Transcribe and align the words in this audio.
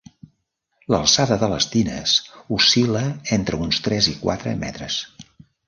L'alçada 0.93 1.37
de 1.43 1.49
les 1.51 1.67
tines 1.75 2.15
oscil·la 2.59 3.05
entre 3.39 3.63
uns 3.67 3.83
tres 3.89 4.11
i 4.17 4.17
quatre 4.25 4.59
metres. 4.67 5.01